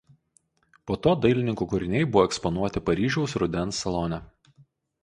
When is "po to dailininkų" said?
0.91-1.67